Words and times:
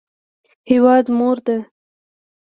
هیواد 0.69 1.05
مور 1.17 1.37
ده 1.45 1.57